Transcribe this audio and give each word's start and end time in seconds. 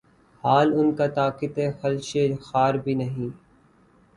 حال 0.43 0.67
آنکہ 0.79 1.07
طاقتِ 1.15 1.55
خلشِ 1.79 2.11
خار 2.41 2.73
بھی 2.83 2.93
نہیں 3.01 3.29